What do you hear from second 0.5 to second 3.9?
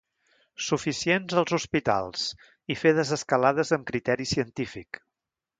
Suficients als hospitals, i fer desescalades amb